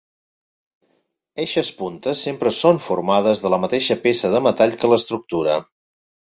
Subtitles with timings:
[1.43, 5.63] Eixes puntes sempre són formades de la mateixa peça de metall que l'estructura.